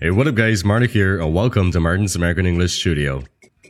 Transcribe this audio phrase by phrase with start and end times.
[0.00, 0.64] Hey, what up, guys?
[0.64, 3.24] Martin here, and welcome to Martin's American English Studio.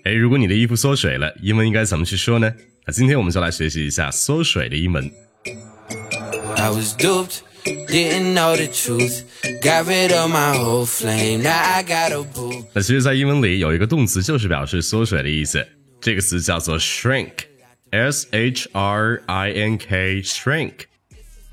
[0.04, 2.52] 哎，如果你的衣服缩水了，英文应该怎么去说呢？
[2.86, 5.10] 那今天我们就来学习一下缩水的英文。
[6.56, 9.22] I was duped, didn't know the truth.
[9.62, 12.66] Got rid of my whole flame, now I got a boo.
[12.74, 15.66] 那其实，在英文里有一个动词就是表示缩水的意思，
[16.00, 20.72] 这个词叫做 shrink，s h r i n k，shrink。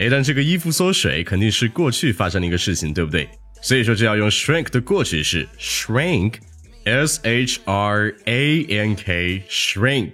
[0.03, 3.29] 哎，但这个衣服缩水肯定是过去发生的一个事情，对不对？
[3.61, 10.13] 所以说就要用 shrink 的过去式 shrink，s h r a n k，shrink。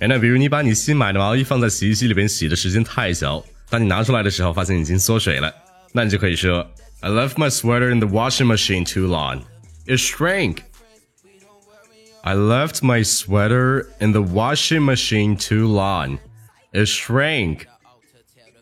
[0.00, 5.50] 哎，那比如你把你新买的毛衣放在洗衣机里边洗的时间太久，当你拿出来的时候发现已经缩水了，
[5.92, 6.70] 那你就可以说
[7.00, 9.42] I left my sweater in the washing machine too long.
[9.86, 10.58] It shrank.
[12.22, 16.18] I left my sweater in the washing machine too long.
[16.72, 17.66] It shrank.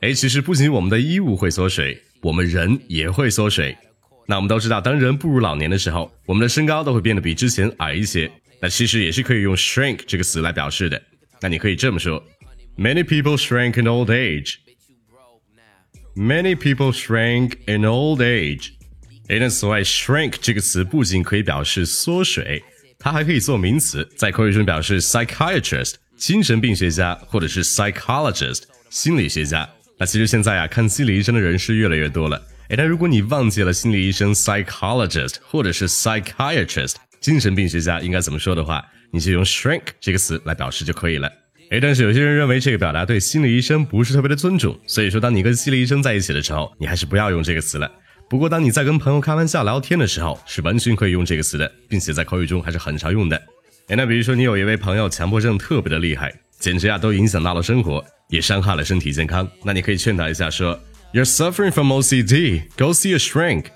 [0.01, 3.77] 哎，其实不仅我们的衣物会缩水，我们人也会缩水。
[4.25, 8.31] 那我们都知道，当人步入老年的时候，我们的身高都会变得比之前矮一些。
[8.59, 10.99] 那其实也是可以用 shrink 这个词来表示的。
[11.39, 12.23] 那你可以这么说
[12.75, 14.55] ：Many people shrank in old age.
[16.15, 18.69] Many people shrank in old age.
[19.27, 22.63] 诶，那此外，shrink 这个词不仅可以表示缩水，
[22.97, 29.69] 它还可以做名词，在口语中表示 psychiatrist 精神病学家，或者是 psychologist 心理学家。
[30.01, 32.35] 那其实现在啊，看心理医生的人是越来越多了。
[32.69, 41.31] 诶，但如果你忘记了心理医生 psychologist 或者是 psychiatrist 精神病学家应该怎么说的话，你就用 shrink 这个词来表示就可以了。
[41.69, 47.87] 诶，但是有些人认为这个表达对心理医生不是特别的尊重，所以说当你跟心理医生在一起的时候，你还是不要用这个词了。
[48.27, 53.39] 不过当你在跟朋友开玩笑聊天的时候，是完全可以用这个词的，并且在口语中还是很常用的。
[53.89, 60.78] 诶，那比如说你有一位朋友强迫症特别的厉害，简直啊都影响到了生活，也伤害了身体健康，那你可以劝他一下说，
[61.12, 63.66] You're suffering from OCD, go see a shrink.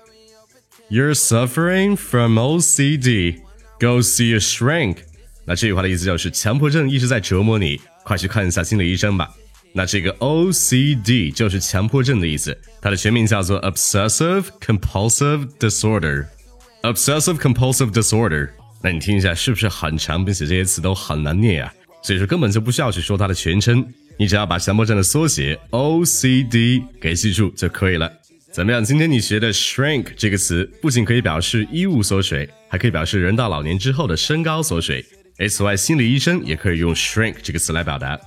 [0.89, 3.37] You're suffering from OCD,
[3.79, 4.97] go see a shrink.
[5.45, 9.29] 那这句话的意思就是强迫症一直在折磨你，快去看一下心理医生吧。
[9.73, 18.49] 那这个 OCD 就是强迫症的意思，它的全名叫做 Obsessive Compulsive Disorder。Obsessive Compulsive Disorder，
[18.81, 21.73] 那你听一下是不是很长，并且这些词都很难念啊？
[22.03, 23.87] 所以说根本就不需要去说它的全称，
[24.18, 28.10] 你只要把强迫症的缩写 OCD 给记住就可以了。
[28.50, 28.82] 怎么样？
[28.82, 35.04] 今天你学的 shrink 这个词，不仅可以表示衣物缩水，还可以表示人到老年之后的身高缩水。
[35.36, 38.18] 诶，此外，心理医生也可以用 shrink 这个词来表达。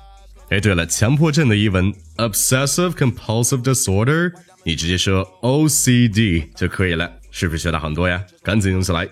[0.49, 4.31] 哎，对了，强迫症的英文 obsessive compulsive disorder，
[4.63, 8.23] 你直接说 OCD 就可以了，是不是学到很多呀？
[8.43, 9.09] 赶紧用起来。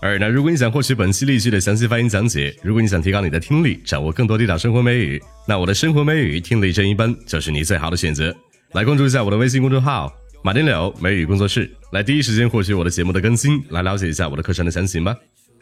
[0.00, 8.34] 二，那如果你想获取本期例句的详细发音讲解，如果你想提高你的听力，掌握更多地道生活美语，那我的生活美语听力正一班就是你最好的选择。
[8.72, 10.12] 来关注一下我的微信公众号
[10.44, 15.16] “马丁柳美语工作室”，来第一时间获取我的节目的更新，来了解一下我的课程的详情吧。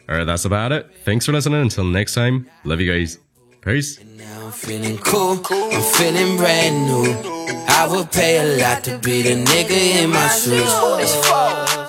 [0.07, 0.85] All right, that's about it.
[1.05, 1.69] Thanks for listening.
[1.69, 3.15] Until next time, love you guys.
[3.63, 3.97] Peace.
[4.17, 7.15] Now I'm feeling cool, I'm feeling brand new.
[7.67, 11.84] I would pay a lot to be the nigga in my shoes.